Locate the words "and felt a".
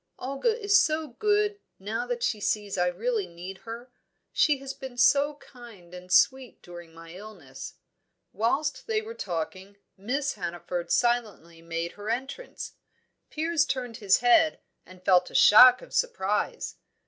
14.87-15.35